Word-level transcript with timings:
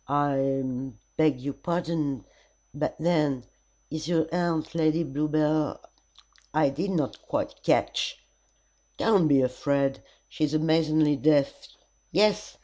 "I 0.07 0.63
beg 1.15 1.39
your 1.41 1.53
pardon 1.53 2.25
but 2.73 2.95
then 2.99 3.43
is 3.91 4.07
your 4.07 4.27
aunt 4.33 4.73
Lady 4.73 5.03
Bluebell? 5.03 5.79
I 6.55 6.69
did 6.69 6.89
not 6.89 7.21
quite 7.21 7.61
catch" 7.61 8.25
"Don't 8.97 9.27
be 9.27 9.43
afraid. 9.43 10.01
She 10.27 10.43
is 10.45 10.55
amazingly 10.55 11.17
deaf. 11.17 11.53
Yes. 12.11 12.57